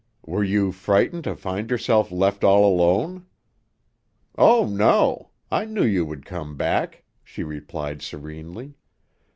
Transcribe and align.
"Were 0.25 0.43
you 0.43 0.71
frightened 0.71 1.25
to 1.25 1.35
find 1.35 1.69
yourself 1.69 2.11
left 2.11 2.43
all 2.43 2.65
alone?" 2.65 3.27
"Oh, 4.35 4.65
no. 4.65 5.29
I 5.51 5.65
knew 5.65 5.83
you 5.85 6.07
would 6.07 6.25
come 6.25 6.57
back," 6.57 7.03
she 7.23 7.43
replied 7.43 8.01
serenely. 8.01 8.73